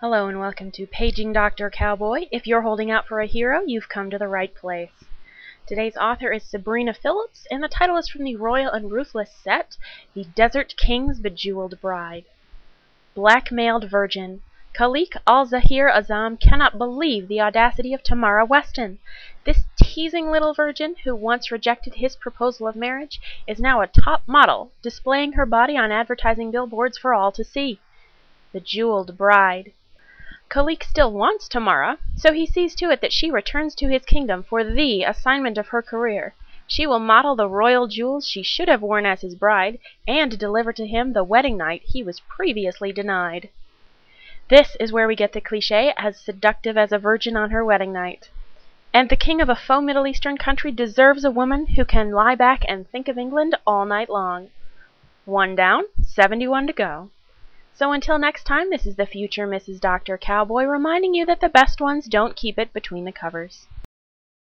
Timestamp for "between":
62.72-63.04